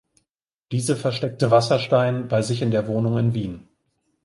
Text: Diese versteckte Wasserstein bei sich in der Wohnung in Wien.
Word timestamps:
Diese 0.71 0.95
versteckte 0.95 1.51
Wasserstein 1.51 2.27
bei 2.27 2.41
sich 2.41 2.63
in 2.63 2.71
der 2.71 2.87
Wohnung 2.87 3.19
in 3.19 3.35
Wien. 3.35 3.67